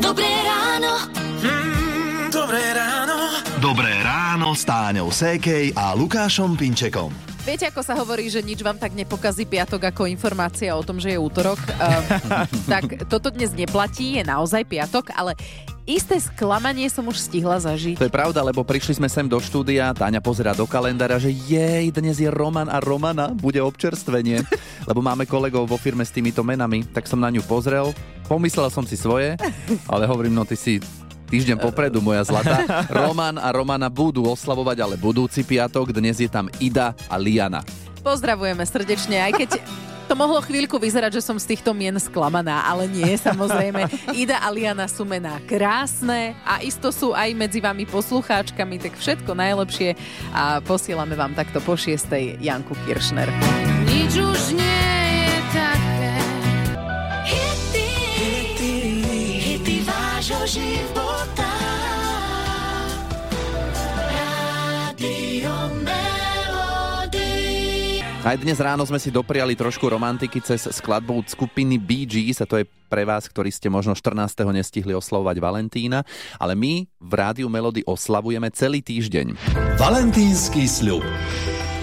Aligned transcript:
Dobré 0.00 0.32
ráno. 0.42 0.92
Mm, 1.44 2.32
dobré 2.32 2.72
ráno. 2.72 3.36
Dobré 3.60 3.92
ráno 4.00 4.56
s 4.56 4.64
Táňou 4.64 5.12
Sékej 5.12 5.76
a 5.76 5.92
Lukášom 5.92 6.56
Pinčekom. 6.56 7.12
Viete, 7.44 7.68
ako 7.68 7.84
sa 7.84 7.92
hovorí, 8.00 8.32
že 8.32 8.40
nič 8.40 8.64
vám 8.64 8.80
tak 8.80 8.96
nepokazí 8.96 9.44
piatok 9.44 9.92
ako 9.92 10.08
informácia 10.08 10.72
o 10.72 10.80
tom, 10.80 10.96
že 10.96 11.12
je 11.12 11.18
útorok? 11.20 11.60
Uh, 11.76 12.48
tak 12.72 13.04
toto 13.12 13.28
dnes 13.28 13.52
neplatí, 13.52 14.16
je 14.16 14.24
naozaj 14.24 14.64
piatok, 14.64 15.12
ale 15.12 15.36
isté 15.88 16.20
sklamanie 16.20 16.88
som 16.88 17.06
už 17.08 17.16
stihla 17.16 17.60
zažiť. 17.60 18.00
To 18.00 18.08
je 18.08 18.12
pravda, 18.12 18.40
lebo 18.44 18.64
prišli 18.64 19.00
sme 19.00 19.08
sem 19.08 19.26
do 19.26 19.38
štúdia, 19.40 19.92
Táňa 19.96 20.20
pozera 20.24 20.52
do 20.52 20.64
kalendára, 20.68 21.20
že 21.20 21.32
jej, 21.32 21.88
dnes 21.92 22.20
je 22.20 22.28
Roman 22.28 22.68
a 22.68 22.80
Romana, 22.80 23.32
bude 23.32 23.60
občerstvenie, 23.60 24.44
lebo 24.88 25.00
máme 25.00 25.24
kolegov 25.24 25.68
vo 25.68 25.80
firme 25.80 26.04
s 26.04 26.12
týmito 26.12 26.44
menami, 26.44 26.84
tak 26.84 27.08
som 27.08 27.20
na 27.20 27.32
ňu 27.32 27.44
pozrel, 27.44 27.92
pomyslel 28.30 28.68
som 28.68 28.84
si 28.84 28.96
svoje, 28.96 29.36
ale 29.90 30.04
hovorím, 30.06 30.36
no 30.36 30.44
ty 30.46 30.54
si 30.54 30.78
týždeň 31.30 31.62
popredu, 31.62 32.02
moja 32.02 32.26
zlata. 32.26 32.66
Roman 32.90 33.38
a 33.38 33.48
Romana 33.54 33.86
budú 33.86 34.26
oslavovať, 34.26 34.76
ale 34.82 34.94
budúci 34.98 35.46
piatok, 35.46 35.94
dnes 35.94 36.18
je 36.18 36.26
tam 36.26 36.50
Ida 36.58 36.92
a 37.06 37.16
Liana. 37.16 37.62
Pozdravujeme 38.00 38.64
srdečne, 38.64 39.20
aj 39.20 39.32
keď 39.36 39.50
to 40.10 40.18
mohlo 40.18 40.42
chvíľku 40.42 40.74
vyzerať, 40.74 41.22
že 41.22 41.22
som 41.22 41.38
z 41.38 41.54
týchto 41.54 41.70
mien 41.70 41.94
sklamaná, 41.94 42.66
ale 42.66 42.90
nie, 42.90 43.14
samozrejme. 43.30 43.86
Ida 44.10 44.42
a 44.42 44.50
Liana 44.50 44.90
sú 44.90 45.06
mená 45.06 45.38
krásne 45.46 46.34
a 46.42 46.58
isto 46.66 46.90
sú 46.90 47.14
aj 47.14 47.30
medzi 47.38 47.62
vami 47.62 47.86
poslucháčkami, 47.86 48.82
tak 48.82 48.98
všetko 48.98 49.38
najlepšie 49.38 49.94
a 50.34 50.58
posielame 50.66 51.14
vám 51.14 51.38
takto 51.38 51.62
po 51.62 51.78
šiestej 51.78 52.42
Janku 52.42 52.74
Kiršner. 52.82 53.30
Nič 53.86 54.18
už 54.18 54.58
nie 54.58 54.82
je 55.30 55.38
také. 55.54 56.10
Hity, 57.30 57.88
hity, 58.18 58.74
hity 59.38 59.76
vášho 59.86 60.42
života. 60.50 61.49
Aj 68.20 68.36
dnes 68.36 68.60
ráno 68.60 68.84
sme 68.84 69.00
si 69.00 69.08
dopriali 69.08 69.56
trošku 69.56 69.80
romantiky 69.88 70.44
cez 70.44 70.68
skladbu 70.68 71.24
skupiny 71.24 71.80
Bee 71.80 72.04
Gees 72.04 72.44
a 72.44 72.46
to 72.46 72.60
je 72.60 72.68
pre 72.92 73.08
vás, 73.08 73.24
ktorí 73.24 73.48
ste 73.48 73.72
možno 73.72 73.96
14. 73.96 74.44
nestihli 74.52 74.92
oslavovať 74.92 75.40
Valentína, 75.40 76.04
ale 76.36 76.52
my 76.52 76.84
v 77.00 77.12
Rádiu 77.16 77.48
Melody 77.48 77.80
oslavujeme 77.88 78.52
celý 78.52 78.84
týždeň. 78.84 79.40
Valentínsky 79.80 80.68
sľub. 80.68 81.00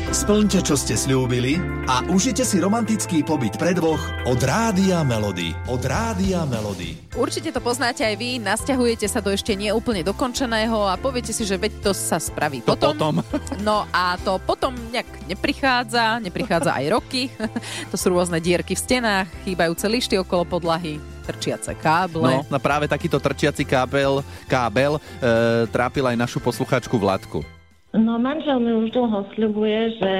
Splňte, 0.07 0.63
čo 0.63 0.79
ste 0.79 0.95
slúbili 0.95 1.59
a 1.83 1.99
užite 2.07 2.47
si 2.47 2.63
romantický 2.63 3.27
pobyt 3.27 3.59
pre 3.59 3.75
dvoch 3.75 3.99
od 4.23 4.39
Rádia 4.39 5.03
Melody. 5.03 5.51
Od 5.67 5.83
Rádia 5.83 6.47
Melody. 6.47 6.95
Určite 7.11 7.51
to 7.51 7.59
poznáte 7.59 8.07
aj 8.07 8.15
vy, 8.15 8.39
nasťahujete 8.39 9.03
sa 9.11 9.19
do 9.19 9.35
ešte 9.35 9.51
neúplne 9.59 10.07
dokončeného 10.07 10.79
a 10.87 10.95
poviete 10.95 11.35
si, 11.35 11.43
že 11.43 11.59
veď 11.59 11.83
to 11.83 11.91
sa 11.91 12.23
spraví 12.23 12.63
To 12.63 12.79
potom. 12.79 13.19
No 13.67 13.83
a 13.91 14.15
to 14.23 14.39
potom 14.39 14.71
nejak 14.95 15.27
neprichádza, 15.27 16.23
neprichádza 16.23 16.71
aj 16.71 16.85
roky. 16.87 17.27
to 17.91 17.99
sú 17.99 18.07
rôzne 18.15 18.39
dierky 18.39 18.79
v 18.79 18.83
stenách, 18.87 19.27
chýbajúce 19.43 19.91
lišty 19.91 20.15
okolo 20.23 20.47
podlahy, 20.47 21.03
trčiace 21.27 21.75
káble. 21.75 22.47
No, 22.47 22.47
a 22.47 22.59
práve 22.63 22.87
takýto 22.87 23.19
trčiaci 23.19 23.67
kábel, 23.67 24.23
kábel 24.47 25.03
e, 25.19 25.67
trápil 25.67 26.07
aj 26.07 26.15
našu 26.15 26.39
poslucháčku 26.39 26.95
Vladku. 26.95 27.56
No 27.97 28.21
manžel 28.21 28.61
mi 28.61 28.71
už 28.77 28.93
dlho 28.93 29.25
sľubuje, 29.33 29.97
že 29.97 30.13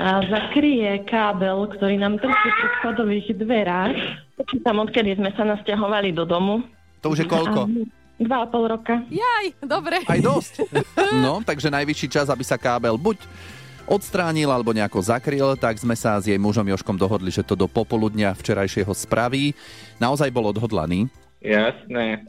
a, 0.00 0.24
zakryje 0.24 1.04
kábel, 1.04 1.68
ktorý 1.76 2.00
nám 2.00 2.16
trčí 2.16 2.48
pri 2.48 2.68
schodových 2.80 3.28
dverách. 3.36 3.96
Počítam, 4.40 4.80
odkedy 4.80 5.20
sme 5.20 5.30
sa 5.36 5.44
nasťahovali 5.44 6.16
do 6.16 6.24
domu. 6.24 6.64
To 7.04 7.12
už 7.12 7.22
je 7.22 7.26
koľko? 7.28 7.68
A, 7.68 8.24
dva 8.24 8.36
a 8.42 8.46
pol 8.48 8.64
roka. 8.72 9.04
Jaj, 9.12 9.60
dobre. 9.60 10.00
Aj 10.08 10.20
dosť. 10.24 10.64
No, 11.24 11.44
takže 11.44 11.68
najvyšší 11.68 12.08
čas, 12.08 12.26
aby 12.32 12.44
sa 12.46 12.56
kábel 12.56 12.96
buď 12.96 13.20
odstránil 13.88 14.48
alebo 14.52 14.72
nejako 14.76 15.00
zakryl, 15.00 15.56
tak 15.56 15.80
sme 15.80 15.96
sa 15.96 16.20
s 16.20 16.28
jej 16.28 16.36
mužom 16.36 16.64
Joškom 16.68 16.96
dohodli, 16.96 17.32
že 17.32 17.44
to 17.44 17.56
do 17.56 17.64
popoludnia 17.64 18.36
včerajšieho 18.36 18.92
spraví. 18.92 19.56
Naozaj 19.96 20.28
bol 20.28 20.52
odhodlaný. 20.52 21.08
Jasné, 21.40 22.28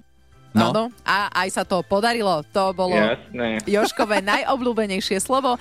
No. 0.50 0.74
Áno, 0.74 0.84
a 1.06 1.30
aj 1.46 1.62
sa 1.62 1.64
to 1.64 1.86
podarilo. 1.86 2.42
To 2.58 2.74
bolo 2.74 2.98
jasné. 2.98 3.62
Joškové 3.70 4.18
najobľúbenejšie 4.34 5.22
slovo. 5.22 5.56
E, 5.56 5.60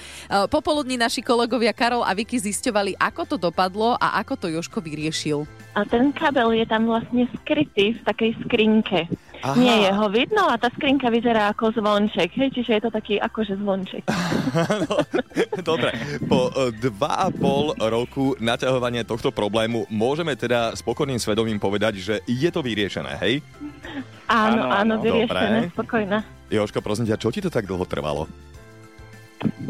Popoludní 0.49 0.97
naši 0.97 1.21
kolegovia 1.21 1.76
Karol 1.76 2.00
a 2.00 2.16
Vicky 2.16 2.41
zisťovali, 2.41 2.97
ako 2.97 3.22
to 3.28 3.37
dopadlo 3.37 4.00
a 4.00 4.16
ako 4.25 4.34
to 4.41 4.47
Joško 4.49 4.81
vyriešil. 4.81 5.44
A 5.76 5.84
ten 5.84 6.10
kábel 6.10 6.56
je 6.56 6.66
tam 6.66 6.88
vlastne 6.88 7.28
skrytý 7.37 7.94
v 7.94 8.00
takej 8.03 8.31
skrinke. 8.43 9.06
Aha. 9.38 9.54
Nie 9.54 9.87
je 9.87 9.91
ho 9.94 10.06
vidno 10.10 10.50
a 10.50 10.59
tá 10.59 10.66
skrinka 10.69 11.06
vyzerá 11.09 11.54
ako 11.54 11.71
zvonček. 11.78 12.34
Hej, 12.34 12.59
čiže 12.59 12.71
je 12.75 12.82
to 12.82 12.91
taký 12.91 13.15
akože 13.16 13.54
zvonček. 13.54 14.03
Dobre, 15.69 15.94
po 16.26 16.50
e, 16.50 16.75
dva 16.75 17.26
a 17.26 17.28
pol 17.31 17.71
roku 17.78 18.34
naťahovania 18.38 19.06
tohto 19.06 19.31
problému 19.31 19.87
môžeme 19.88 20.34
teda 20.34 20.75
spokojným 20.75 21.22
svedomím 21.22 21.62
povedať, 21.62 21.93
že 21.99 22.15
je 22.26 22.50
to 22.50 22.60
vyriešené, 22.60 23.15
hej? 23.22 23.38
Áno, 24.26 24.60
Áno, 24.60 24.62
áno, 24.69 24.75
áno, 24.75 24.94
vyriešené, 25.00 25.60
dobre. 25.65 25.72
spokojná. 25.72 26.19
Joško, 26.49 26.81
prosím 26.82 27.06
ťa, 27.09 27.16
čo 27.16 27.31
ti 27.31 27.38
to 27.38 27.49
tak 27.49 27.65
dlho 27.65 27.84
trvalo? 27.87 28.26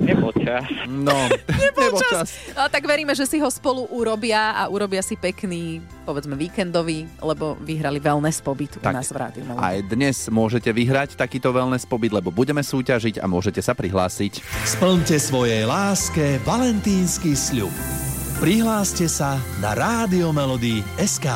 Nebol 0.09 0.33
čas. 0.33 0.65
No, 0.89 1.29
nebol 1.69 2.01
čas. 2.01 2.33
No, 2.57 2.65
tak 2.73 2.89
veríme, 2.89 3.13
že 3.13 3.29
si 3.29 3.37
ho 3.37 3.49
spolu 3.53 3.85
urobia 3.93 4.57
a 4.57 4.73
urobia 4.73 5.05
si 5.05 5.15
pekný, 5.15 5.85
povedzme, 6.03 6.33
víkendový, 6.33 7.05
lebo 7.21 7.61
vyhrali 7.61 8.01
wellness 8.01 8.41
pobyt 8.41 8.77
u 8.77 8.81
Tak. 8.81 8.95
nás 8.97 9.13
v 9.13 9.17
rádiu. 9.21 9.45
Melody. 9.45 9.61
Aj 9.61 9.77
dnes 9.85 10.17
môžete 10.33 10.73
vyhrať 10.73 11.15
takýto 11.15 11.53
wellness 11.53 11.85
pobyt, 11.85 12.11
lebo 12.11 12.33
budeme 12.33 12.65
súťažiť 12.65 13.21
a 13.21 13.29
môžete 13.29 13.61
sa 13.61 13.77
prihlásiť. 13.77 14.41
Splňte 14.65 15.21
svojej 15.21 15.69
láske 15.69 16.41
valentínsky 16.43 17.37
sľub. 17.37 17.73
Prihláste 18.41 19.11
sa 19.11 19.37
na 19.61 19.75
Rádio 19.77 20.31
Melody 20.33 20.81
SK. 20.97 21.27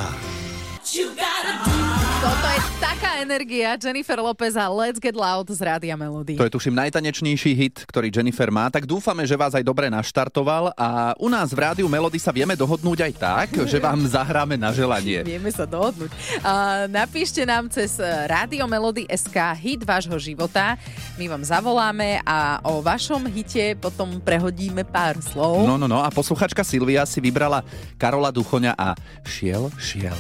Toto 2.23 2.47
je 2.55 2.61
taká 2.79 3.19
energia. 3.19 3.75
Jennifer 3.75 4.15
Lopez 4.23 4.55
a 4.55 4.71
Let's 4.71 5.03
Get 5.03 5.19
Loud 5.19 5.51
z 5.51 5.59
Rádia 5.59 5.99
Melody. 5.99 6.39
To 6.39 6.47
je 6.47 6.55
tuším 6.55 6.71
najtanečnejší 6.79 7.51
hit, 7.51 7.83
ktorý 7.83 8.15
Jennifer 8.15 8.47
má, 8.47 8.71
tak 8.71 8.87
dúfame, 8.87 9.27
že 9.27 9.35
vás 9.35 9.59
aj 9.59 9.67
dobre 9.67 9.91
naštartoval 9.91 10.71
a 10.79 11.19
u 11.19 11.27
nás 11.27 11.51
v 11.51 11.59
Rádiu 11.67 11.91
Melody 11.91 12.23
sa 12.23 12.31
vieme 12.31 12.55
dohodnúť 12.55 13.11
aj 13.11 13.13
tak, 13.19 13.49
že 13.67 13.83
vám 13.83 14.07
zahráme 14.07 14.55
na 14.55 14.71
želanie. 14.71 15.19
Vieme 15.35 15.51
sa 15.51 15.67
dohodnúť. 15.67 16.15
Uh, 16.47 16.87
napíšte 16.95 17.43
nám 17.43 17.67
cez 17.67 17.99
Radio 18.31 18.71
Melody 18.71 19.03
SK 19.11 19.59
hit 19.59 19.83
vášho 19.83 20.15
života. 20.23 20.79
My 21.19 21.27
vám 21.27 21.43
zavoláme 21.43 22.23
a 22.23 22.63
o 22.63 22.79
vašom 22.87 23.27
hite 23.35 23.75
potom 23.83 24.23
prehodíme 24.23 24.87
pár 24.87 25.19
slov. 25.19 25.67
No, 25.67 25.75
no, 25.75 25.91
no 25.91 25.99
a 25.99 26.07
posluchačka 26.07 26.63
Silvia 26.63 27.03
si 27.03 27.19
vybrala 27.19 27.67
Karola 27.99 28.31
Duchoňa 28.31 28.79
a 28.79 28.95
šiel, 29.27 29.75
šiel. 29.75 30.15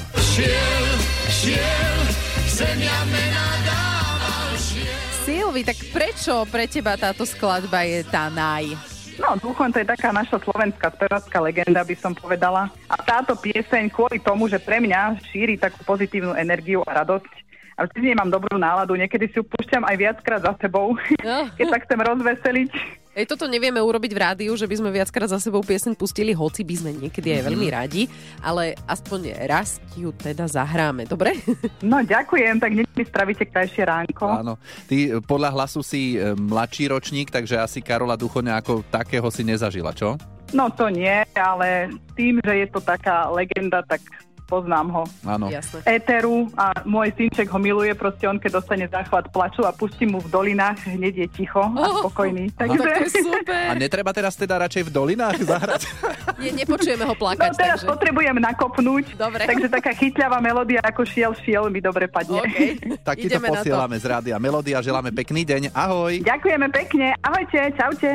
Silvi, 5.22 5.62
tak 5.62 5.78
prečo 5.94 6.42
pre 6.50 6.66
teba 6.66 6.98
táto 6.98 7.22
skladba 7.22 7.86
je 7.86 8.02
tá 8.08 8.26
naj? 8.32 8.92
No, 9.20 9.36
Duchon 9.36 9.70
to 9.70 9.84
je 9.84 9.86
taká 9.86 10.08
naša 10.08 10.40
slovenská 10.40 10.88
spevacká 10.96 11.38
legenda, 11.44 11.84
by 11.84 11.96
som 12.00 12.16
povedala. 12.16 12.72
A 12.88 12.96
táto 12.96 13.36
pieseň 13.36 13.92
kvôli 13.92 14.16
tomu, 14.18 14.48
že 14.48 14.56
pre 14.56 14.80
mňa 14.80 15.20
šíri 15.28 15.60
takú 15.60 15.84
pozitívnu 15.84 16.32
energiu 16.32 16.80
a 16.88 17.04
radosť. 17.04 17.41
A 17.82 17.90
vždy 17.90 17.98
z 17.98 18.06
nej 18.06 18.14
mám 18.14 18.30
dobrú 18.30 18.54
náladu, 18.54 18.94
niekedy 18.94 19.26
si 19.26 19.36
ju 19.36 19.44
púšťam 19.44 19.82
aj 19.82 19.96
viackrát 19.98 20.38
za 20.38 20.54
sebou, 20.62 20.94
No. 21.26 21.50
keď 21.58 21.66
sa 21.66 21.78
chcem 21.82 21.98
rozveseliť. 21.98 22.70
Ej, 23.12 23.28
toto 23.28 23.44
nevieme 23.44 23.76
urobiť 23.76 24.08
v 24.08 24.22
rádiu, 24.22 24.52
že 24.56 24.64
by 24.64 24.78
sme 24.78 24.88
viackrát 24.88 25.28
za 25.28 25.36
sebou 25.36 25.60
pieseň 25.60 25.98
pustili, 25.98 26.32
hoci 26.32 26.64
by 26.64 26.74
sme 26.78 26.90
niekedy 26.96 27.28
aj 27.34 27.42
veľmi 27.44 27.68
radi, 27.68 28.08
ale 28.40 28.72
aspoň 28.88 29.36
raz 29.44 29.82
ju 29.92 30.14
teda 30.14 30.46
zahráme, 30.46 31.04
dobre? 31.04 31.36
No 31.84 31.98
ďakujem, 32.00 32.56
tak 32.56 32.72
nech 32.72 32.88
mi 32.94 33.04
spravíte 33.04 33.44
krajšie 33.44 33.84
ránko. 33.84 34.24
Áno. 34.24 34.54
Ty 34.88 34.96
e, 34.96 35.08
podľa 35.20 35.50
hlasu 35.52 35.82
si 35.82 36.16
e, 36.16 36.32
mladší 36.32 36.88
ročník, 36.88 37.28
takže 37.28 37.58
asi 37.58 37.82
Karola 37.82 38.14
Duchoňa 38.16 38.62
ako 38.62 38.80
takého 38.88 39.26
si 39.28 39.42
nezažila, 39.42 39.90
čo? 39.92 40.14
No 40.54 40.72
to 40.72 40.88
nie, 40.88 41.24
ale 41.34 41.92
tým, 42.14 42.40
že 42.40 42.64
je 42.64 42.68
to 42.70 42.80
taká 42.80 43.28
legenda, 43.28 43.84
tak 43.84 44.00
poznám 44.44 44.86
ho. 44.90 45.02
Áno. 45.22 45.46
Éteru 45.82 46.50
a 46.52 46.72
môj 46.82 47.12
synček 47.12 47.46
ho 47.46 47.56
miluje, 47.56 47.92
proste 47.92 48.24
on 48.24 48.36
keď 48.36 48.50
dostane 48.54 48.84
záchvat 48.84 49.28
plaču 49.28 49.62
a 49.62 49.70
pustím 49.70 50.12
mu 50.12 50.20
v 50.20 50.28
dolinách, 50.28 50.84
hneď 50.88 51.14
je 51.16 51.28
ticho 51.32 51.60
a 51.60 51.70
Oh, 51.82 52.04
spokojný. 52.04 52.52
Tak 52.52 52.68
to 52.68 52.82
je 52.82 53.22
super. 53.22 53.62
A 53.68 53.74
netreba 53.74 54.10
teraz 54.10 54.34
teda 54.34 54.58
radšej 54.58 54.86
v 54.86 54.90
dolinách 54.90 55.38
zahrať? 55.40 55.82
Nie, 56.42 56.52
nepočujeme 56.54 57.02
ho 57.02 57.12
No 57.12 57.18
plakať, 57.18 57.50
teraz 57.52 57.80
takže... 57.80 57.88
potrebujem 57.88 58.36
nakopnúť, 58.36 59.04
Dobre. 59.14 59.42
takže 59.44 59.68
taká 59.68 59.92
chytľavá 59.92 60.38
melódia 60.38 60.80
ako 60.80 61.02
šiel, 61.02 61.32
šiel 61.36 61.68
mi 61.68 61.78
dobre 61.78 62.06
padne. 62.06 62.40
OK, 62.40 62.58
tak 63.00 63.16
ti 63.16 63.26
to 63.26 63.36
na 63.36 63.48
to. 63.48 63.54
posielame 63.56 63.96
z 63.96 64.04
rádia 64.04 64.36
Melodia. 64.36 64.78
Želáme 64.78 65.12
pekný 65.12 65.42
deň. 65.44 65.62
Ahoj. 65.72 66.18
Ďakujeme 66.20 66.66
pekne, 66.68 67.14
ahojte, 67.20 67.60
čaute. 67.72 68.10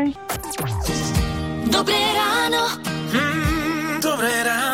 Dobré 1.68 2.00
ráno. 2.14 2.64
Mm, 3.10 4.00
dobré 4.00 4.34
ráno. 4.42 4.67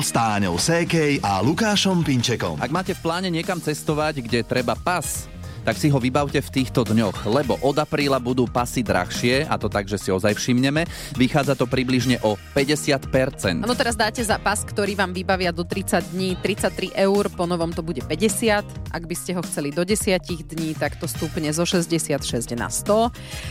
Ráno 0.00 0.08
s 0.08 0.16
Táňou 0.16 0.56
Sékej 0.56 1.20
a 1.20 1.44
Lukášom 1.44 2.00
Pinčekom. 2.00 2.56
Ak 2.56 2.72
máte 2.72 2.96
v 2.96 3.04
pláne 3.04 3.28
niekam 3.28 3.60
cestovať, 3.60 4.24
kde 4.24 4.40
treba 4.40 4.72
pas, 4.72 5.28
tak 5.64 5.76
si 5.76 5.92
ho 5.92 5.98
vybavte 6.00 6.40
v 6.40 6.50
týchto 6.50 6.84
dňoch, 6.84 7.28
lebo 7.28 7.60
od 7.60 7.76
apríla 7.76 8.16
budú 8.16 8.48
pasy 8.48 8.80
drahšie, 8.80 9.44
a 9.48 9.54
to 9.60 9.68
tak, 9.68 9.86
že 9.86 10.00
si 10.00 10.08
ozaj 10.08 10.36
všimneme. 10.36 10.84
Vychádza 11.16 11.56
to 11.56 11.68
približne 11.68 12.20
o 12.24 12.36
50%. 12.56 13.64
Áno, 13.64 13.76
teraz 13.76 13.96
dáte 13.96 14.24
za 14.24 14.40
pas, 14.40 14.60
ktorý 14.60 14.96
vám 14.96 15.12
vybavia 15.12 15.52
do 15.52 15.64
30 15.64 16.12
dní 16.12 16.36
33 16.40 16.96
eur, 16.96 17.28
po 17.32 17.44
novom 17.44 17.72
to 17.72 17.84
bude 17.84 18.04
50. 18.04 18.92
Ak 18.92 19.04
by 19.04 19.14
ste 19.16 19.36
ho 19.36 19.42
chceli 19.44 19.70
do 19.72 19.84
10 19.84 20.20
dní, 20.24 20.76
tak 20.76 20.96
to 21.00 21.06
stúpne 21.08 21.48
zo 21.52 21.64
66 21.64 22.20
na 22.56 22.68
100. 22.68 23.10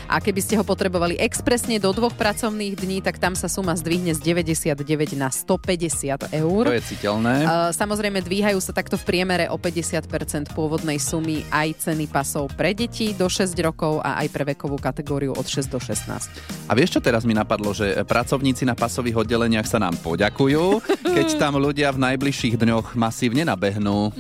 A 0.10 0.16
keby 0.22 0.42
ste 0.44 0.56
ho 0.60 0.66
potrebovali 0.66 1.18
expresne 1.18 1.78
do 1.78 1.92
dvoch 1.92 2.14
pracovných 2.14 2.76
dní, 2.78 2.98
tak 3.02 3.18
tam 3.18 3.34
sa 3.34 3.48
suma 3.52 3.74
zdvihne 3.76 4.14
z 4.16 4.22
99 4.22 5.18
na 5.18 5.30
150 5.32 6.36
eur. 6.36 6.64
To 6.68 6.76
je 6.76 6.86
citeľné. 6.86 7.36
Uh, 7.44 7.70
samozrejme, 7.74 8.22
dvíhajú 8.22 8.60
sa 8.62 8.72
takto 8.76 9.00
v 9.00 9.04
priemere 9.08 9.46
o 9.50 9.58
50% 9.58 10.52
pôvodnej 10.54 11.02
sumy 11.02 11.44
aj 11.50 11.90
ceny 11.90 11.99
pasov 12.06 12.54
pre 12.54 12.78
deti 12.78 13.12
do 13.18 13.26
6 13.26 13.52
rokov 13.66 14.00
a 14.06 14.22
aj 14.22 14.28
pre 14.30 14.44
vekovú 14.54 14.78
kategóriu 14.78 15.34
od 15.34 15.44
6 15.44 15.68
do 15.68 15.82
16. 15.82 16.70
A 16.70 16.72
vieš, 16.78 16.96
čo 16.96 17.02
teraz 17.02 17.26
mi 17.26 17.34
napadlo, 17.34 17.74
že 17.74 18.06
pracovníci 18.06 18.64
na 18.64 18.78
pasových 18.78 19.26
oddeleniach 19.26 19.66
sa 19.66 19.82
nám 19.82 19.98
poďakujú, 20.00 20.80
keď 21.18 21.28
tam 21.36 21.58
ľudia 21.58 21.90
v 21.92 22.14
najbližších 22.14 22.56
dňoch 22.62 22.94
masívne 22.94 23.44
nabehnú. 23.44 24.14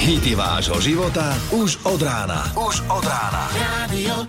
Hity 0.00 0.32
vášho 0.32 0.80
života 0.80 1.36
už 1.52 1.76
od 1.84 2.00
rána. 2.00 2.48
Už 2.56 2.80
od 2.88 3.04
rána. 3.04 3.44
Radio 3.84 4.26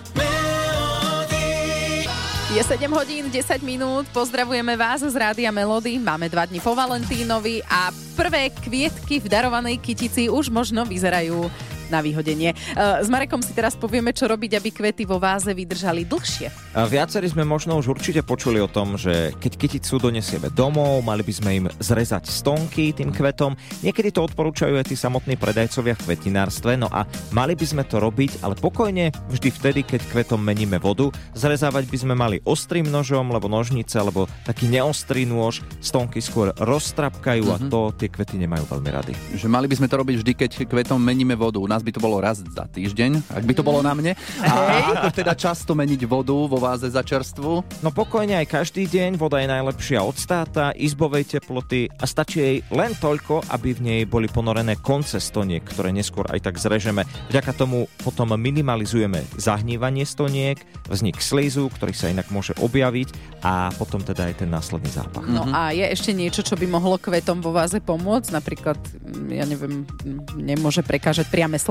Je 2.51 2.59
7 2.59 2.83
hodín, 2.91 3.31
10 3.31 3.63
minút, 3.63 4.11
pozdravujeme 4.11 4.75
vás 4.75 4.99
z 4.99 5.15
Rádia 5.15 5.55
Melody. 5.55 5.95
Máme 5.95 6.27
dva 6.27 6.43
dni 6.43 6.59
po 6.59 6.75
Valentínovi 6.75 7.63
a 7.63 7.95
prvé 8.19 8.51
kvietky 8.51 9.23
v 9.23 9.31
darovanej 9.31 9.79
kytici 9.79 10.27
už 10.27 10.51
možno 10.51 10.83
vyzerajú 10.83 11.47
na 11.91 11.99
vyhodenie. 11.99 12.55
E, 12.55 13.03
S 13.03 13.11
Marekom 13.11 13.43
si 13.43 13.51
teraz 13.51 13.75
povieme, 13.75 14.15
čo 14.15 14.31
robiť, 14.31 14.57
aby 14.57 14.69
kvety 14.71 15.03
vo 15.03 15.19
váze 15.19 15.51
vydržali 15.51 16.07
dlhšie. 16.07 16.47
Viacerí 16.71 17.27
sme 17.27 17.43
možno 17.43 17.75
už 17.75 17.91
určite 17.91 18.23
počuli 18.23 18.63
o 18.63 18.71
tom, 18.71 18.95
že 18.95 19.35
keď 19.37 19.51
kyticu 19.59 19.99
donesieme 19.99 20.47
domov, 20.55 21.03
mali 21.03 21.21
by 21.21 21.33
sme 21.35 21.51
im 21.59 21.65
zrezať 21.83 22.31
stonky 22.31 22.95
tým 22.95 23.11
kvetom. 23.11 23.59
Niekedy 23.83 24.15
to 24.15 24.23
odporúčajú 24.23 24.79
aj 24.79 24.87
tí 24.87 24.95
samotní 24.95 25.35
predajcovia 25.35 25.99
v 25.99 26.03
kvetinárstve, 26.07 26.79
no 26.79 26.87
a 26.87 27.03
mali 27.35 27.59
by 27.59 27.65
sme 27.67 27.83
to 27.83 27.99
robiť, 27.99 28.39
ale 28.47 28.55
pokojne 28.55 29.11
vždy 29.27 29.49
vtedy, 29.51 29.81
keď 29.83 30.07
kvetom 30.07 30.39
meníme 30.39 30.79
vodu. 30.79 31.11
Zrezávať 31.35 31.91
by 31.91 31.97
sme 31.99 32.15
mali 32.15 32.39
ostrým 32.47 32.87
nožom, 32.87 33.35
lebo 33.35 33.51
nožnice, 33.51 33.99
alebo 33.99 34.31
taký 34.47 34.71
neostrý 34.71 35.27
nôž 35.27 35.59
stonky 35.83 36.23
skôr 36.23 36.55
roztrapkajú 36.55 37.43
a 37.51 37.57
to 37.67 37.91
tie 37.99 38.07
kvety 38.07 38.39
nemajú 38.39 38.63
veľmi 38.69 38.89
rady. 38.93 39.13
Že 39.35 39.47
mali 39.51 39.67
by 39.67 39.75
sme 39.75 39.91
to 39.91 39.99
robiť 39.99 40.15
vždy, 40.23 40.31
keď 40.37 40.51
kvetom 40.69 41.01
meníme 41.01 41.35
vodu. 41.35 41.59
U 41.59 41.67
nás 41.81 41.89
by 41.89 41.97
to 41.97 42.05
bolo 42.05 42.21
raz 42.21 42.45
za 42.45 42.69
týždeň, 42.69 43.33
ak 43.33 43.41
by 43.41 43.53
to 43.57 43.65
bolo 43.65 43.81
na 43.81 43.97
mne. 43.97 44.13
A 44.45 45.01
ako 45.01 45.17
teda 45.17 45.33
často 45.33 45.73
meniť 45.73 46.05
vodu 46.05 46.37
vo 46.37 46.61
váze 46.61 46.93
za 46.93 47.01
čerstvu? 47.01 47.81
No 47.81 47.89
pokojne 47.89 48.37
aj 48.37 48.53
každý 48.53 48.85
deň, 48.85 49.17
voda 49.17 49.41
je 49.41 49.49
najlepšia 49.49 50.05
od 50.05 50.13
státa, 50.13 50.77
izbovej 50.77 51.25
teploty 51.25 51.89
a 51.89 52.05
stačí 52.05 52.37
jej 52.37 52.57
len 52.69 52.93
toľko, 52.93 53.49
aby 53.49 53.73
v 53.73 53.81
nej 53.81 54.01
boli 54.05 54.29
ponorené 54.29 54.77
konce 54.77 55.17
stoniek, 55.17 55.65
ktoré 55.65 55.89
neskôr 55.89 56.29
aj 56.29 56.53
tak 56.53 56.61
zrežeme. 56.61 57.01
Vďaka 57.33 57.57
tomu 57.57 57.89
potom 58.05 58.29
minimalizujeme 58.37 59.25
zahnívanie 59.41 60.05
stoniek, 60.05 60.61
vznik 60.85 61.17
slízu, 61.17 61.65
ktorý 61.73 61.97
sa 61.97 62.13
inak 62.13 62.29
môže 62.29 62.53
objaviť 62.61 63.41
a 63.41 63.73
potom 63.73 64.05
teda 64.05 64.29
aj 64.29 64.45
ten 64.45 64.53
následný 64.53 64.93
zápach. 64.93 65.25
No 65.25 65.49
a 65.49 65.73
je 65.73 65.89
ešte 65.89 66.13
niečo, 66.13 66.45
čo 66.45 66.53
by 66.53 66.69
mohlo 66.69 67.01
kvetom 67.01 67.41
vo 67.41 67.49
váze 67.49 67.81
pomôcť? 67.81 68.29
Napríklad, 68.37 68.77
mm, 68.77 69.29
ja 69.33 69.45
neviem, 69.49 69.81
mm, 69.81 70.37
nemôže 70.37 70.85
prekážať 70.85 71.25
priame 71.31 71.57
slnko? 71.57 71.70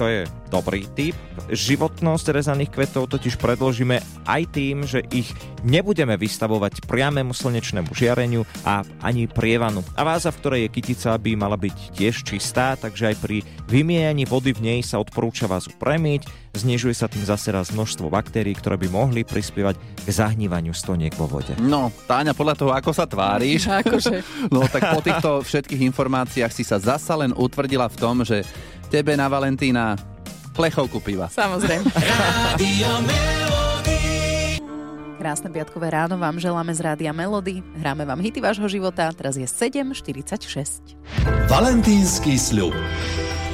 To 0.00 0.08
je 0.08 0.24
dobrý 0.48 0.88
tip. 0.96 1.12
Životnosť 1.52 2.32
rezaných 2.32 2.72
kvetov 2.72 3.12
totiž 3.12 3.36
predložíme 3.36 4.00
aj 4.24 4.42
tým, 4.48 4.88
že 4.88 5.04
ich 5.12 5.28
nebudeme 5.60 6.16
vystavovať 6.16 6.88
priamému 6.88 7.36
slnečnému 7.36 7.92
žiareniu 7.92 8.48
a 8.64 8.80
ani 9.04 9.28
prievanu. 9.28 9.84
A 9.94 10.04
váza, 10.04 10.32
v 10.32 10.40
ktorej 10.40 10.60
je 10.64 10.74
kytica, 10.74 11.20
by 11.20 11.32
mala 11.36 11.60
byť 11.60 11.76
tiež 11.96 12.24
čistá, 12.24 12.80
takže 12.80 13.12
aj 13.12 13.16
pri 13.20 13.36
vymieňaní 13.68 14.24
vody 14.24 14.56
v 14.56 14.60
nej 14.60 14.80
sa 14.80 14.98
odporúča 14.98 15.44
vázu 15.44 15.70
premiť, 15.76 16.50
znižuje 16.56 16.94
sa 16.96 17.06
tým 17.06 17.22
zase 17.22 17.54
raz 17.54 17.70
množstvo 17.70 18.10
baktérií, 18.10 18.56
ktoré 18.58 18.74
by 18.80 18.88
mohli 18.90 19.22
prispievať 19.22 19.78
k 19.78 20.08
zahnívaniu 20.08 20.74
stoniek 20.74 21.14
vo 21.14 21.30
vode. 21.30 21.54
No, 21.62 21.94
Táňa, 22.08 22.34
podľa 22.34 22.54
toho, 22.56 22.70
ako 22.74 22.90
sa 22.90 23.06
tváriš, 23.06 23.70
Akože. 23.70 24.24
no 24.54 24.66
tak 24.66 24.96
po 24.96 25.00
týchto 25.04 25.30
všetkých 25.44 25.86
informáciách 25.92 26.50
si 26.50 26.66
sa 26.66 26.82
zasa 26.82 27.14
len 27.14 27.30
utvrdila 27.36 27.86
v 27.86 27.96
tom, 28.00 28.26
že 28.26 28.42
tebe 28.90 29.14
na 29.14 29.30
Valentína 29.30 29.94
plechovku 30.52 30.98
piva. 31.00 31.30
Samozrejme. 31.30 31.86
Krásne 35.20 35.52
piatkové 35.52 35.92
ráno 35.92 36.16
vám 36.16 36.40
želáme 36.40 36.72
z 36.72 36.80
Rádia 36.80 37.12
Melody. 37.12 37.60
Hráme 37.76 38.08
vám 38.08 38.24
hity 38.24 38.40
vášho 38.40 38.64
života. 38.72 39.12
Teraz 39.12 39.36
je 39.36 39.44
7.46. 39.44 40.96
Valentínsky 41.44 42.40
sľub. 42.40 42.72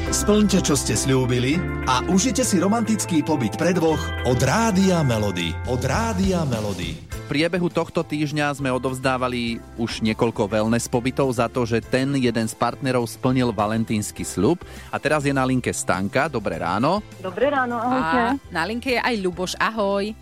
Splňte, 0.06 0.62
čo 0.62 0.78
ste 0.78 0.94
slúbili 0.94 1.58
a 1.90 2.06
užite 2.06 2.46
si 2.46 2.62
romantický 2.62 3.26
pobyt 3.26 3.58
pre 3.58 3.74
dvoch 3.74 3.98
od 4.30 4.38
Rádia 4.38 5.02
Melody. 5.02 5.50
Od 5.66 5.82
Rádia 5.82 6.46
Melody. 6.46 7.15
V 7.26 7.34
priebehu 7.34 7.66
tohto 7.66 8.06
týždňa 8.06 8.54
sme 8.54 8.70
odovzdávali 8.70 9.58
už 9.82 9.98
niekoľko 9.98 10.46
wellness 10.46 10.86
pobytov 10.86 11.26
za 11.34 11.50
to, 11.50 11.66
že 11.66 11.82
ten 11.82 12.14
jeden 12.14 12.46
z 12.46 12.54
partnerov 12.54 13.02
splnil 13.10 13.50
valentínsky 13.50 14.22
sľub. 14.22 14.62
A 14.94 15.02
teraz 15.02 15.26
je 15.26 15.34
na 15.34 15.42
linke 15.42 15.74
Stanka. 15.74 16.30
Dobré 16.30 16.62
ráno. 16.62 17.02
Dobré 17.18 17.50
ráno, 17.50 17.82
A 17.82 18.38
na 18.54 18.62
linke 18.62 18.94
je 18.94 19.02
aj 19.02 19.14
Ľuboš. 19.18 19.58
Ahoj. 19.58 20.14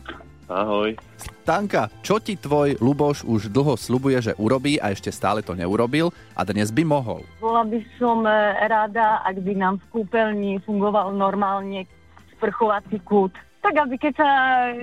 Ahoj. 0.49 0.97
Stanka, 1.45 1.93
čo 2.01 2.17
ti 2.25 2.41
tvoj 2.41 2.81
Luboš 2.81 3.21
už 3.29 3.53
dlho 3.53 3.77
slubuje, 3.77 4.25
že 4.25 4.33
urobí 4.41 4.81
a 4.81 4.89
ešte 4.89 5.13
stále 5.13 5.45
to 5.45 5.53
neurobil 5.53 6.09
a 6.33 6.41
dnes 6.49 6.73
by 6.73 6.89
mohol? 6.89 7.21
Bola 7.37 7.69
by 7.69 7.85
som 8.01 8.25
e, 8.25 8.33
rada, 8.65 9.21
ak 9.29 9.45
by 9.45 9.53
nám 9.53 9.77
v 9.77 10.01
kúpeľni 10.01 10.57
fungoval 10.65 11.13
normálne 11.13 11.85
sprchovací 12.33 12.97
kút. 13.05 13.37
Tak 13.65 13.81
aby 13.81 13.97
keď 13.97 14.13
sa 14.15 14.31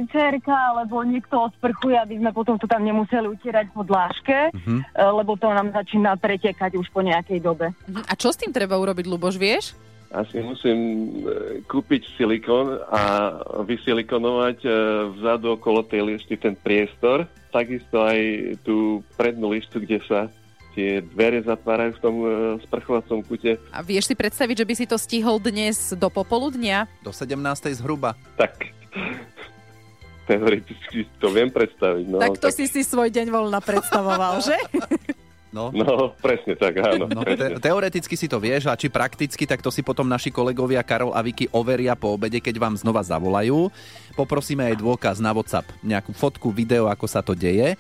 cerka 0.09 0.49
alebo 0.73 1.05
niekto 1.05 1.37
osprchuje, 1.45 1.93
aby 1.93 2.17
sme 2.17 2.33
potom 2.33 2.57
to 2.57 2.65
tam 2.65 2.81
nemuseli 2.81 3.29
utierať 3.29 3.69
po 3.69 3.85
dláške, 3.85 4.49
Mhm. 4.57 4.77
e, 4.81 4.83
lebo 4.97 5.37
to 5.37 5.45
nám 5.45 5.69
začína 5.69 6.17
pretekať 6.17 6.73
už 6.73 6.89
po 6.89 7.05
nejakej 7.05 7.39
dobe. 7.39 7.69
Mhm. 7.85 8.09
A 8.09 8.13
čo 8.17 8.33
s 8.33 8.41
tým 8.41 8.49
treba 8.49 8.75
urobiť, 8.75 9.05
Ľuboš, 9.05 9.37
vieš? 9.37 9.77
Asi 10.11 10.41
musím 10.41 10.77
e, 10.77 11.39
kúpiť 11.63 12.17
silikón 12.17 12.83
a 12.83 13.31
vysilikonovať 13.63 14.57
e, 14.59 14.69
vzadu 15.15 15.55
okolo 15.55 15.85
tej 15.85 16.03
lišty 16.03 16.35
ten 16.35 16.51
priestor. 16.51 17.29
Takisto 17.47 18.01
aj 18.01 18.19
tú 18.59 19.05
prednú 19.15 19.55
lištu, 19.55 19.79
kde 19.79 20.03
sa 20.03 20.27
tie 20.71 20.99
dvere 21.05 21.39
zatvárajú 21.43 21.95
v 21.95 22.01
tom 22.01 22.15
e, 22.17 22.27
sprchovacom 22.63 23.23
kute. 23.23 23.55
A 23.71 23.79
vieš 23.79 24.07
si 24.07 24.15
predstaviť, 24.15 24.55
že 24.59 24.67
by 24.67 24.73
si 24.73 24.85
to 24.85 24.95
stihol 24.95 25.39
dnes 25.39 25.95
do 25.95 26.07
popoludnia? 26.07 26.91
Do 27.03 27.11
17. 27.11 27.39
zhruba. 27.71 28.15
Tak 28.35 28.67
teoreticky 30.29 31.07
to 31.19 31.27
viem 31.33 31.49
predstaviť. 31.51 32.05
No, 32.07 32.19
tak 32.21 32.39
to 32.39 32.47
si 32.53 32.69
si 32.69 32.81
svoj 32.85 33.11
deň 33.11 33.27
voľna 33.31 33.59
predstavoval, 33.59 34.39
že? 34.43 34.57
No. 35.51 35.67
No, 35.75 36.15
presne 36.23 36.55
tak, 36.55 36.79
áno. 36.79 37.11
No, 37.11 37.27
presne. 37.27 37.59
te- 37.59 37.67
teoreticky 37.67 38.15
si 38.15 38.31
to 38.31 38.39
vieš 38.39 38.71
a 38.71 38.79
či 38.79 38.87
prakticky, 38.87 39.43
tak 39.43 39.59
to 39.59 39.67
si 39.67 39.83
potom 39.83 40.07
naši 40.07 40.31
kolegovia 40.31 40.79
Karol 40.79 41.11
a 41.11 41.19
Vicky 41.19 41.51
overia 41.51 41.91
po 41.91 42.15
obede, 42.15 42.39
keď 42.39 42.55
vám 42.55 42.79
znova 42.79 43.03
zavolajú. 43.03 43.67
Poprosíme 44.15 44.71
aj 44.71 44.79
dôkaz 44.79 45.19
na 45.19 45.35
WhatsApp, 45.35 45.67
nejakú 45.83 46.15
fotku, 46.15 46.55
video, 46.55 46.87
ako 46.87 47.03
sa 47.03 47.19
to 47.19 47.35
deje 47.35 47.75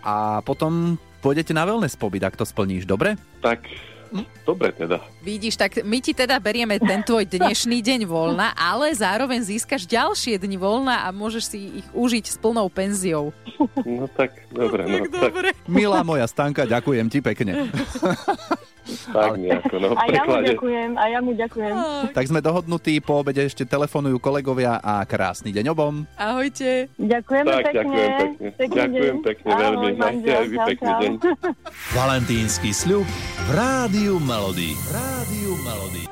a 0.00 0.40
potom 0.40 0.96
pôjdete 1.20 1.52
na 1.52 1.68
wellness 1.68 1.92
pobyt, 1.92 2.24
ak 2.24 2.40
to 2.40 2.48
splníš, 2.48 2.88
dobre? 2.88 3.20
Tak, 3.44 3.68
dobre 4.44 4.72
teda. 4.74 5.02
Vidíš, 5.22 5.54
tak 5.56 5.82
my 5.82 5.98
ti 6.02 6.12
teda 6.14 6.38
berieme 6.42 6.78
ten 6.78 7.02
tvoj 7.02 7.26
dnešný 7.26 7.78
deň 7.82 8.00
voľna, 8.06 8.54
ale 8.58 8.90
zároveň 8.94 9.42
získaš 9.42 9.86
ďalšie 9.86 10.38
dni 10.38 10.58
voľna 10.58 11.06
a 11.06 11.08
môžeš 11.14 11.44
si 11.44 11.58
ich 11.82 11.86
užiť 11.94 12.24
s 12.26 12.36
plnou 12.38 12.66
penziou. 12.70 13.34
No 13.84 14.08
tak, 14.08 14.46
dobre. 14.50 14.86
No, 14.88 15.04
tak, 15.08 15.54
Milá 15.68 16.00
moja 16.06 16.24
Stanka, 16.26 16.64
ďakujem 16.64 17.06
ti 17.12 17.18
pekne. 17.20 17.68
tak 19.06 19.32
nejako, 19.36 19.74
no, 19.76 19.88
A 19.92 20.04
ja 20.06 20.22
mu 20.22 20.34
ďakujem, 20.38 20.90
a 20.94 21.04
ja 21.06 21.18
mu 21.18 21.30
ďakujem. 21.32 21.74
Tak 22.10 22.24
sme 22.24 22.40
dohodnutí, 22.40 22.98
po 22.98 23.18
obede 23.18 23.42
ešte 23.42 23.62
telefonujú 23.62 24.16
kolegovia 24.16 24.76
a 24.76 25.02
krásny 25.02 25.50
deň 25.50 25.70
obom. 25.70 26.04
Ahojte. 26.14 26.90
Ďakujeme 26.96 27.46
Tak, 27.46 27.62
pekne. 27.62 27.78
ďakujem 27.78 28.10
pekne. 28.10 28.48
Pekný 28.52 28.76
Ďakujem 28.76 29.16
deň. 29.16 29.24
pekne 29.24 29.48
veľmi. 29.48 29.76
Ahoj, 29.80 29.92
Majte 29.92 30.02
manžel, 30.02 30.36
aj 30.36 30.46
vy 30.46 30.56
pekný 30.66 30.90
deň. 30.92 31.12
Valentínsky 31.92 32.70
sľub 32.70 33.06
v 33.40 33.50
Rádiu 33.50 34.18
Melody. 34.18 34.70
Rádiu 34.88 35.52
Melody. 35.60 36.04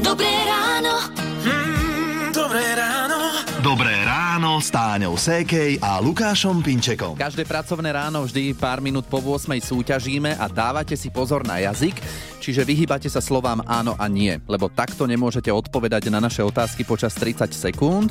Dobré 0.00 0.32
ráno. 0.44 0.94
Mm, 1.42 2.32
dobré 2.32 2.64
ráno. 2.74 3.29
Dobré 3.60 3.92
ráno 4.08 4.56
s 4.56 4.72
Táňou 4.72 5.20
Sékej 5.20 5.84
a 5.84 6.00
Lukášom 6.00 6.64
Pinčekom. 6.64 7.12
Každé 7.12 7.44
pracovné 7.44 7.92
ráno 7.92 8.24
vždy 8.24 8.56
pár 8.56 8.80
minút 8.80 9.04
po 9.04 9.20
8 9.20 9.52
súťažíme 9.60 10.32
a 10.32 10.48
dávate 10.48 10.96
si 10.96 11.12
pozor 11.12 11.44
na 11.44 11.60
jazyk, 11.60 11.92
čiže 12.40 12.64
vyhýbate 12.64 13.12
sa 13.12 13.20
slovám 13.20 13.60
áno 13.68 13.92
a 14.00 14.08
nie, 14.08 14.32
lebo 14.48 14.72
takto 14.72 15.04
nemôžete 15.04 15.52
odpovedať 15.52 16.08
na 16.08 16.24
naše 16.24 16.40
otázky 16.40 16.88
počas 16.88 17.12
30 17.20 17.52
sekúnd. 17.52 18.08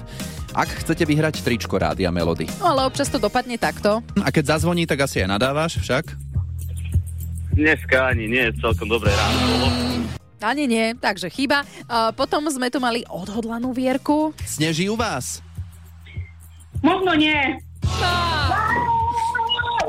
Ak 0.53 0.69
chcete 0.85 1.01
vyhrať 1.09 1.41
tričko 1.41 1.81
Rádia 1.81 2.13
Melody. 2.13 2.45
No 2.61 2.69
ale 2.77 2.85
občas 2.85 3.09
to 3.09 3.17
dopadne 3.17 3.57
takto. 3.57 4.05
A 4.21 4.29
keď 4.29 4.53
zazvoní, 4.53 4.85
tak 4.85 5.01
asi 5.01 5.25
aj 5.25 5.33
nadávaš 5.33 5.81
však? 5.81 6.13
Dneska 7.57 8.13
ani 8.13 8.29
nie, 8.29 8.45
celkom 8.61 8.85
dobré 8.85 9.09
ráno 9.09 9.39
bolo. 9.49 9.67
Ani 10.39 10.71
nie, 10.71 10.95
takže 10.95 11.27
chyba. 11.27 11.67
A 11.91 12.15
potom 12.15 12.47
sme 12.47 12.71
tu 12.71 12.79
mali 12.79 13.03
odhodlanú 13.11 13.75
Vierku. 13.75 14.31
Sneží 14.47 14.87
u 14.87 14.95
vás? 14.95 15.43
Možno 16.79 17.11
nie. 17.19 17.59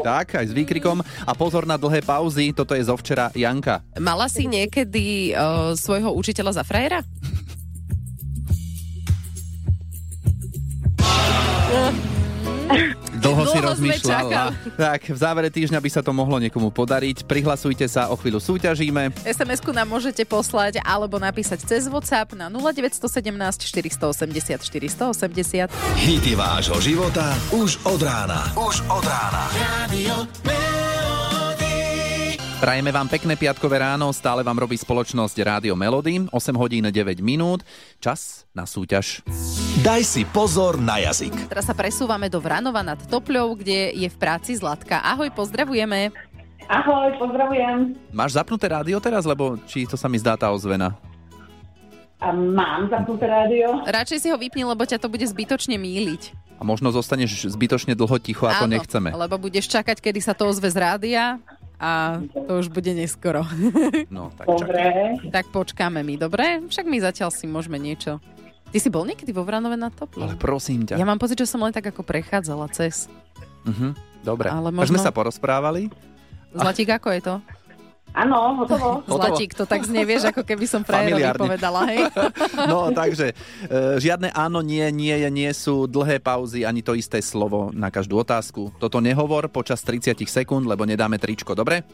Tak, 0.00 0.32
aj 0.32 0.50
s 0.50 0.56
výkrikom. 0.56 1.04
A 1.28 1.32
pozor 1.36 1.68
na 1.68 1.76
dlhé 1.76 2.00
pauzy, 2.00 2.50
toto 2.56 2.72
je 2.72 2.82
zo 2.82 2.96
včera 2.96 3.28
Janka. 3.36 3.84
Mala 4.00 4.26
si 4.32 4.48
niekedy 4.48 5.36
uh, 5.36 5.76
svojho 5.76 6.10
učiteľa 6.16 6.62
za 6.62 6.64
frajera? 6.64 7.04
Rozmýšľala. 13.80 14.42
Tak, 14.76 15.00
v 15.08 15.18
závere 15.18 15.48
týždňa 15.48 15.80
by 15.80 15.90
sa 15.90 16.02
to 16.04 16.12
mohlo 16.12 16.36
niekomu 16.36 16.68
podariť. 16.68 17.24
Prihlasujte 17.24 17.88
sa, 17.88 18.12
o 18.12 18.16
chvíľu 18.20 18.38
súťažíme. 18.38 19.24
SMS-ku 19.24 19.72
nám 19.72 19.88
môžete 19.88 20.22
poslať 20.28 20.84
alebo 20.84 21.16
napísať 21.16 21.64
cez 21.64 21.88
WhatsApp 21.88 22.36
na 22.36 22.52
0917 22.52 23.00
480 23.64 24.60
480. 24.60 25.72
Hity 25.96 26.32
vášho 26.36 26.78
života 26.84 27.32
už 27.56 27.80
od 27.88 28.00
rána. 28.04 28.52
Už 28.56 28.84
od 28.92 29.04
rána. 29.04 29.42
Radio 29.56 30.28
Prajeme 32.60 32.92
vám 32.92 33.08
pekné 33.08 33.40
piatkové 33.40 33.80
ráno, 33.80 34.12
stále 34.12 34.44
vám 34.44 34.60
robí 34.60 34.76
spoločnosť 34.76 35.32
Rádio 35.40 35.72
Melody, 35.72 36.28
8 36.28 36.60
hodín 36.60 36.84
9 36.84 37.24
minút, 37.24 37.64
čas 38.04 38.44
na 38.52 38.68
súťaž. 38.68 39.24
Daj 39.80 40.02
si 40.04 40.22
pozor 40.28 40.76
na 40.76 41.00
jazyk. 41.00 41.48
Teraz 41.48 41.64
sa 41.64 41.72
presúvame 41.72 42.28
do 42.28 42.36
Vranova 42.36 42.84
nad 42.84 43.00
Topľou, 43.00 43.56
kde 43.56 43.96
je 43.96 44.08
v 44.12 44.16
práci 44.20 44.52
Zlatka. 44.52 45.00
Ahoj, 45.00 45.32
pozdravujeme. 45.32 46.12
Ahoj, 46.68 47.16
pozdravujem. 47.16 47.96
Máš 48.12 48.36
zapnuté 48.36 48.68
rádio 48.68 49.00
teraz, 49.00 49.24
lebo 49.24 49.56
či 49.64 49.88
to 49.88 49.96
sa 49.96 50.04
mi 50.12 50.20
zdá 50.20 50.36
tá 50.36 50.52
ozvena? 50.52 51.00
A 52.20 52.28
mám 52.34 52.92
zapnuté 52.92 53.24
rádio. 53.24 53.80
Radšej 53.88 54.18
si 54.20 54.28
ho 54.28 54.36
vypni, 54.36 54.68
lebo 54.68 54.84
ťa 54.84 55.00
to 55.00 55.08
bude 55.08 55.24
zbytočne 55.24 55.80
míliť. 55.80 56.36
A 56.60 56.62
možno 56.66 56.92
zostaneš 56.92 57.48
zbytočne 57.48 57.96
dlho 57.96 58.20
ticho, 58.20 58.44
ako 58.44 58.68
Áno, 58.68 58.76
nechceme. 58.76 59.16
lebo 59.16 59.40
budeš 59.40 59.64
čakať, 59.72 59.96
kedy 60.04 60.20
sa 60.20 60.36
to 60.36 60.44
ozve 60.44 60.68
z 60.68 60.76
rádia 60.76 61.40
a 61.80 62.20
to 62.20 62.60
už 62.60 62.68
bude 62.68 62.92
neskoro. 62.92 63.48
No, 64.12 64.28
tak 64.36 64.44
Dobre. 64.44 65.16
tak 65.32 65.48
počkáme 65.48 66.04
my, 66.04 66.20
dobre? 66.20 66.60
Však 66.68 66.84
my 66.84 66.98
zatiaľ 67.00 67.32
si 67.32 67.48
môžeme 67.48 67.80
niečo. 67.80 68.20
Ty 68.70 68.78
si 68.78 68.88
bol 68.88 69.02
niekedy 69.02 69.34
vo 69.34 69.42
Vranove 69.42 69.74
na 69.74 69.90
Topľou? 69.90 70.30
Ale 70.30 70.38
prosím 70.38 70.86
ťa. 70.86 70.94
Ja 70.94 71.02
mám 71.02 71.18
pocit, 71.18 71.38
že 71.38 71.50
som 71.50 71.58
len 71.62 71.74
tak 71.74 71.90
ako 71.90 72.06
prechádzala 72.06 72.70
cez. 72.70 73.10
Mhm, 73.66 73.98
dobre. 74.22 74.46
Ale 74.46 74.70
Ale 74.70 74.70
sme 74.70 74.78
možno- 74.94 75.02
sa 75.02 75.10
porozprávali. 75.10 75.90
Zlatík, 76.54 76.90
ako 76.94 77.08
je 77.14 77.20
to? 77.22 77.34
Áno, 78.10 78.58
hotovo. 78.62 79.02
Zlatík, 79.10 79.54
to 79.54 79.70
tak 79.70 79.86
znevieš, 79.86 80.34
ako 80.34 80.42
keby 80.42 80.66
som 80.66 80.82
frajerovi 80.82 81.22
povedala, 81.38 81.86
hej? 81.94 82.10
No, 82.70 82.90
takže 82.90 83.30
e, 83.30 84.02
žiadne 84.02 84.34
áno, 84.34 84.62
nie, 84.66 84.82
nie, 84.90 85.14
nie 85.30 85.50
sú 85.54 85.86
dlhé 85.86 86.18
pauzy, 86.18 86.66
ani 86.66 86.82
to 86.82 86.98
isté 86.98 87.22
slovo 87.22 87.70
na 87.70 87.86
každú 87.90 88.18
otázku. 88.18 88.74
Toto 88.82 88.98
nehovor 88.98 89.46
počas 89.46 89.82
30 89.86 90.26
sekúnd, 90.26 90.66
lebo 90.66 90.82
nedáme 90.82 91.22
tričko, 91.22 91.54
dobre? 91.54 91.86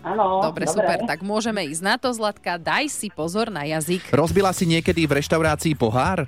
Áno, 0.00 0.40
Dobre, 0.40 0.64
super, 0.64 1.04
tak 1.04 1.20
môžeme 1.20 1.60
ísť 1.68 1.82
na 1.84 1.94
to, 2.00 2.08
Zlatka. 2.08 2.56
Daj 2.56 2.88
si 2.88 3.12
pozor 3.12 3.52
na 3.52 3.68
jazyk. 3.68 4.08
Rozbila 4.08 4.48
si 4.56 4.64
niekedy 4.64 5.04
v 5.04 5.20
reštaurácii 5.20 5.76
pohár? 5.76 6.24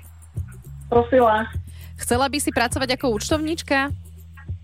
Prosila. 0.85 1.49
Chcela 1.97 2.29
by 2.29 2.37
si 2.37 2.53
pracovať 2.53 2.89
ako 2.93 3.17
účtovníčka? 3.17 3.89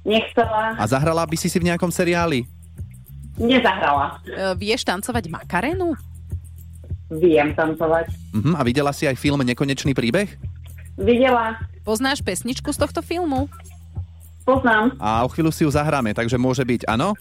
Nechcela. 0.06 0.78
A 0.78 0.84
zahrala 0.86 1.26
by 1.26 1.36
si 1.38 1.50
si 1.50 1.58
v 1.58 1.74
nejakom 1.74 1.90
seriáli? 1.90 2.46
Nezahrala. 3.42 4.22
E, 4.30 4.54
vieš 4.62 4.86
tancovať 4.86 5.26
makarenu? 5.32 5.98
Viem 7.10 7.58
tancovať. 7.58 8.14
Mhm, 8.38 8.54
a 8.54 8.62
videla 8.62 8.94
si 8.94 9.10
aj 9.10 9.18
film 9.18 9.42
Nekonečný 9.42 9.98
príbeh? 9.98 10.30
Videla. 11.02 11.58
Poznáš 11.82 12.22
pesničku 12.22 12.70
z 12.70 12.78
tohto 12.78 13.02
filmu? 13.02 13.50
Poznám. 14.46 14.94
A 15.02 15.26
o 15.26 15.30
chvíľu 15.34 15.50
si 15.50 15.66
ju 15.66 15.72
zahráme, 15.74 16.14
takže 16.14 16.38
môže 16.38 16.62
byť 16.62 16.86
áno? 16.86 17.18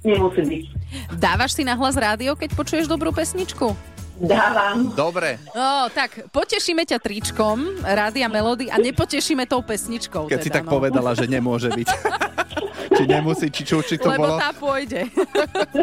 Nemusí 0.00 0.40
byť. 0.40 0.64
Dávaš 1.20 1.60
si 1.60 1.62
na 1.62 1.76
hlas 1.76 1.92
rádio, 1.92 2.32
keď 2.32 2.56
počuješ 2.56 2.88
dobrú 2.88 3.12
pesničku? 3.12 3.76
Dávam. 4.20 4.92
Dobre. 4.92 5.40
No, 5.56 5.88
tak 5.88 6.28
potešíme 6.28 6.84
ťa 6.84 7.00
tričkom 7.00 7.80
Rádia 7.80 8.28
Melody 8.28 8.68
a 8.68 8.76
nepotešíme 8.76 9.48
tou 9.48 9.64
pesničkou. 9.64 10.28
Keď 10.28 10.40
teda, 10.40 10.44
si 10.44 10.50
tak 10.52 10.68
no. 10.68 10.76
povedala, 10.76 11.16
že 11.16 11.24
nemôže 11.24 11.72
byť. 11.72 11.88
či 13.00 13.04
nemusí, 13.08 13.48
či 13.48 13.62
čo, 13.64 13.80
či 13.80 13.96
to 13.96 14.12
Lebo 14.12 14.28
bolo? 14.28 14.36
tá 14.36 14.52
pôjde. 14.52 15.08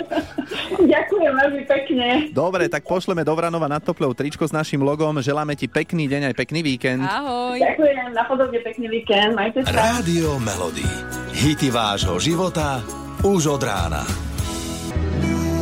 Ďakujem 0.93 1.33
veľmi 1.33 1.63
pekne. 1.65 2.07
Dobre, 2.29 2.69
tak 2.69 2.85
pošleme 2.85 3.25
do 3.25 3.33
Vranova 3.33 3.65
na 3.65 3.81
Topľou 3.81 4.13
tričko 4.13 4.45
s 4.45 4.53
našim 4.53 4.85
logom. 4.85 5.17
Želáme 5.17 5.57
ti 5.57 5.65
pekný 5.65 6.05
deň 6.05 6.29
aj 6.29 6.35
pekný 6.37 6.61
víkend. 6.61 7.01
Ahoj. 7.01 7.57
Ďakujem, 7.57 8.13
napodobne 8.13 8.61
pekný 8.61 8.85
víkend. 8.85 9.33
Majte 9.33 9.65
sa. 9.65 9.73
Rádio 9.73 10.37
Melody. 10.45 10.85
Hity 11.33 11.73
vášho 11.73 12.21
života 12.21 12.85
už 13.27 13.59
od 13.59 13.63
rána. 13.67 14.07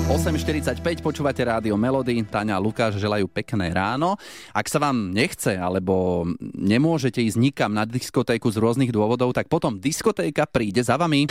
8.45, 0.06 1.02
počúvate 1.02 1.42
rádio 1.42 1.74
Melody, 1.74 2.22
Táňa 2.22 2.56
a 2.56 2.62
Lukáš 2.62 3.02
želajú 3.02 3.26
pekné 3.26 3.74
ráno. 3.74 4.22
Ak 4.54 4.70
sa 4.70 4.78
vám 4.78 5.10
nechce 5.10 5.58
alebo 5.58 6.30
nemôžete 6.54 7.26
ísť 7.26 7.42
nikam 7.42 7.74
na 7.74 7.90
diskotéku 7.90 8.54
z 8.54 8.62
rôznych 8.62 8.94
dôvodov, 8.94 9.34
tak 9.34 9.50
potom 9.50 9.82
diskotéka 9.82 10.46
príde 10.46 10.86
za 10.86 10.94
vami. 10.94 11.26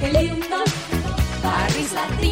Paris 0.00 0.49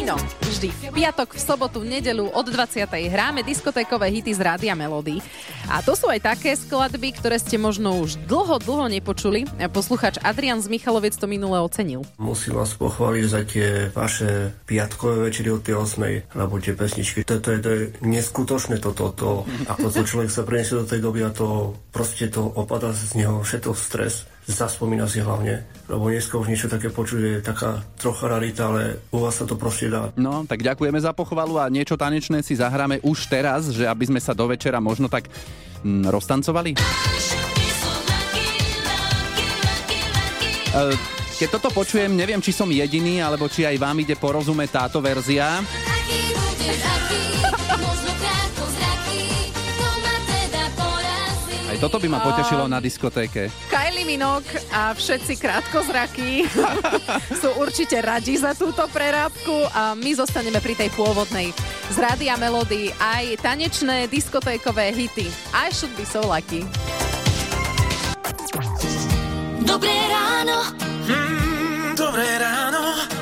Latino. 0.09 0.41
Vždy 0.49 0.69
v 0.73 0.81
piatok, 0.89 1.37
v 1.37 1.41
sobotu, 1.41 1.77
v 1.85 2.01
nedelu 2.01 2.25
od 2.25 2.45
20. 2.49 2.81
hráme 2.89 3.45
diskotékové 3.45 4.09
hity 4.09 4.33
z 4.33 4.41
Rádia 4.41 4.73
Melody. 4.73 5.21
A 5.69 5.85
to 5.85 5.93
sú 5.93 6.09
aj 6.09 6.33
také 6.33 6.57
skladby, 6.57 7.13
ktoré 7.13 7.37
ste 7.37 7.61
možno 7.61 7.93
už 8.01 8.17
dlho, 8.25 8.57
dlho 8.57 8.89
nepočuli. 8.89 9.45
Posluchač 9.69 10.17
Adrian 10.25 10.65
z 10.65 10.73
Michaloviec 10.73 11.13
to 11.13 11.29
minule 11.29 11.61
ocenil. 11.61 12.01
Musím 12.17 12.57
vás 12.57 12.73
pochváliť 12.73 13.25
za 13.29 13.41
tie 13.45 13.67
vaše 13.93 14.57
piatkové 14.65 15.29
večery 15.29 15.53
od 15.53 15.61
tej 15.61 15.77
8, 15.77 16.33
lebo 16.33 16.57
tie 16.57 16.73
pesničky, 16.73 17.21
to, 17.21 17.37
to, 17.37 17.49
je, 17.53 17.59
to 17.61 17.69
je 17.69 17.81
neskutočné 18.01 18.81
toto, 18.81 19.13
to, 19.13 19.45
ako 19.69 19.93
to 19.93 20.01
človek 20.09 20.33
sa 20.33 20.41
preniesie 20.41 20.81
do 20.81 20.89
tej 20.89 21.05
doby 21.05 21.21
a 21.21 21.29
to 21.29 21.77
proste 21.93 22.33
to 22.33 22.41
opada 22.41 22.97
z 22.97 23.13
neho 23.13 23.45
všetko 23.45 23.77
stres, 23.77 24.25
zaspomína 24.49 25.05
si 25.05 25.21
hlavne, 25.21 25.61
lebo 25.85 26.09
dneska 26.09 26.41
už 26.41 26.49
niečo 26.49 26.65
také 26.65 26.89
počuje, 26.89 27.37
je 27.37 27.45
taká 27.45 27.85
trocha 28.01 28.25
rarita, 28.25 28.73
ale 28.73 28.97
u 29.13 29.21
vás 29.21 29.37
sa 29.37 29.45
to 29.45 29.53
proste 29.53 29.93
dá. 29.93 30.09
No, 30.17 30.41
tak 30.49 30.65
ďakujeme 30.65 30.97
za 30.97 31.13
pochvalu 31.13 31.61
a 31.61 31.69
niečo 31.69 31.93
tanečné 31.93 32.41
si 32.41 32.57
zahráme 32.57 32.97
už 33.05 33.29
teraz, 33.29 33.69
že 33.69 33.85
aby 33.85 34.09
sme 34.09 34.17
sa 34.17 34.33
do 34.33 34.49
večera 34.49 34.81
možno 34.81 35.05
tak 35.05 35.29
mm, 35.85 36.09
roztancovali. 36.09 36.73
E, 40.73 40.81
Keď 41.39 41.47
toto 41.55 41.69
počujem, 41.71 42.11
neviem, 42.11 42.43
či 42.43 42.51
som 42.51 42.67
jediný, 42.67 43.23
alebo 43.23 43.47
či 43.47 43.63
aj 43.63 43.79
vám 43.79 44.03
ide 44.03 44.19
porozumieť 44.19 44.69
táto 44.75 44.99
verzia. 44.99 45.63
Aj 45.63 47.28
toto 51.79 51.95
by 51.95 52.07
ma 52.11 52.19
potešilo 52.19 52.67
na 52.67 52.83
diskotéke. 52.83 53.47
Kylie 53.71 54.03
Minogue 54.03 54.51
a 54.75 54.91
všetci 54.91 55.39
krátkozraky 55.39 56.43
sú 57.41 57.49
určite 57.55 57.95
radi 58.03 58.35
za 58.35 58.51
túto 58.51 58.83
prerábku 58.91 59.63
a 59.71 59.95
my 59.95 60.11
zostaneme 60.11 60.59
pri 60.59 60.75
tej 60.75 60.91
pôvodnej. 60.91 61.55
Z 61.89 61.97
Rádia 61.97 62.35
Melody 62.35 62.91
aj 62.99 63.39
tanečné 63.39 64.11
diskotékové 64.11 64.91
hity. 64.91 65.31
I 65.55 65.71
should 65.71 65.95
be 65.95 66.03
so 66.03 66.19
lucky. 66.27 66.67
Dobré 69.63 69.95
ráno. 70.11 70.75
Mm, 71.07 71.95
dobré 71.95 72.27
ráno. 72.37 72.68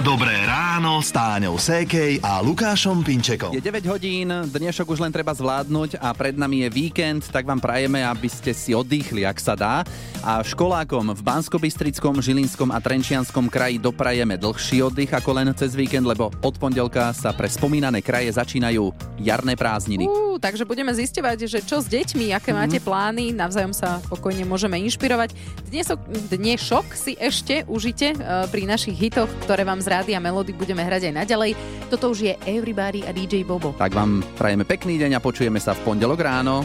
Dobré 0.07 0.39
ráno 0.47 1.03
s 1.03 1.11
Táňou 1.11 1.59
Sékej 1.59 2.23
a 2.23 2.39
Lukášom 2.39 3.03
Pinčekom. 3.03 3.51
Je 3.51 3.59
9 3.59 3.91
hodín, 3.91 4.31
dnešok 4.31 4.95
už 4.95 5.03
len 5.03 5.11
treba 5.11 5.35
zvládnuť 5.35 5.99
a 5.99 6.15
pred 6.15 6.31
nami 6.31 6.63
je 6.63 6.69
víkend, 6.71 7.27
tak 7.27 7.43
vám 7.43 7.59
prajeme, 7.59 8.07
aby 8.07 8.31
ste 8.31 8.55
si 8.55 8.71
oddychli, 8.71 9.27
ak 9.27 9.35
sa 9.35 9.59
dá. 9.59 9.83
A 10.23 10.39
školákom 10.39 11.11
v 11.11 11.21
Banskobystrickom, 11.27 12.23
Žilinskom 12.23 12.71
a 12.71 12.79
Trenčianskom 12.79 13.51
kraji 13.51 13.83
doprajeme 13.83 14.39
dlhší 14.39 14.79
oddych 14.79 15.11
ako 15.11 15.43
len 15.43 15.51
cez 15.59 15.75
víkend, 15.75 16.07
lebo 16.07 16.31
od 16.39 16.55
pondelka 16.55 17.11
sa 17.11 17.35
pre 17.35 17.51
spomínané 17.51 17.99
kraje 17.99 18.31
začínajú 18.31 18.87
jarné 19.19 19.59
prázdniny. 19.59 20.07
Ú, 20.07 20.27
vonku, 20.37 20.45
takže 20.45 20.69
budeme 20.69 20.93
zisťovať, 20.93 21.37
že 21.49 21.59
čo 21.65 21.81
s 21.81 21.89
deťmi, 21.89 22.29
aké 22.37 22.53
Mhm. 22.53 22.57
máte 22.57 22.77
plány, 22.77 23.33
navzájom 23.33 23.73
sa 23.73 23.97
pokojne 24.05 24.45
môžeme 24.45 24.77
inšpirovať. 24.85 25.33
Dnes, 25.65 25.89
dnešok 26.29 26.93
si 26.93 27.17
ešte 27.17 27.65
užite 27.65 28.13
eh, 28.13 28.45
pri 28.53 28.69
našich 28.69 28.93
hitoch, 28.93 29.29
ktoré 29.49 29.65
vám 29.65 29.81
z 29.81 29.96
Rádia 29.97 30.21
Melody 30.21 30.53
budeme 30.53 30.85
hrať 30.85 31.09
aj 31.09 31.13
naďalej. 31.25 31.51
Toto 31.89 32.13
už 32.13 32.29
je 32.29 32.33
Everybody 32.45 33.01
a 33.01 33.09
DJ 33.09 33.41
Bobo. 33.41 33.73
Tak 33.73 33.97
vám 33.97 34.21
prajeme 34.37 34.61
pekný 34.61 35.01
deň 35.01 35.17
a 35.17 35.23
počujeme 35.25 35.57
sa 35.57 35.73
v 35.73 35.81
pondelok 35.89 36.21
ráno. 36.21 36.61